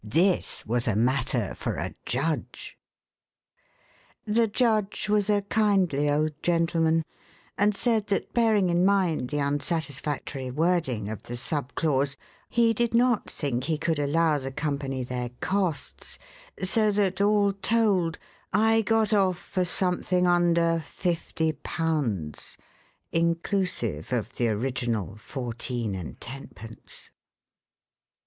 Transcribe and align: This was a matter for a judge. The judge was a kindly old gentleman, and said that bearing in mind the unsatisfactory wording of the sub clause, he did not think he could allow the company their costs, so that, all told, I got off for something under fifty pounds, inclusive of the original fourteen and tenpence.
This 0.03 0.65
was 0.65 0.87
a 0.87 0.95
matter 0.95 1.53
for 1.53 1.75
a 1.75 1.93
judge. 2.07 2.75
The 4.25 4.47
judge 4.47 5.07
was 5.09 5.29
a 5.29 5.43
kindly 5.43 6.09
old 6.09 6.41
gentleman, 6.41 7.05
and 7.55 7.75
said 7.75 8.07
that 8.07 8.33
bearing 8.33 8.69
in 8.69 8.83
mind 8.83 9.29
the 9.29 9.37
unsatisfactory 9.41 10.49
wording 10.49 11.07
of 11.11 11.21
the 11.21 11.37
sub 11.37 11.75
clause, 11.75 12.17
he 12.49 12.73
did 12.73 12.95
not 12.95 13.29
think 13.29 13.65
he 13.65 13.77
could 13.77 13.99
allow 13.99 14.39
the 14.39 14.51
company 14.51 15.03
their 15.03 15.29
costs, 15.39 16.17
so 16.63 16.91
that, 16.91 17.21
all 17.21 17.53
told, 17.53 18.17
I 18.51 18.81
got 18.81 19.13
off 19.13 19.37
for 19.37 19.63
something 19.63 20.25
under 20.25 20.79
fifty 20.83 21.51
pounds, 21.51 22.57
inclusive 23.11 24.11
of 24.11 24.33
the 24.35 24.47
original 24.47 25.15
fourteen 25.17 25.93
and 25.93 26.19
tenpence. 26.19 27.11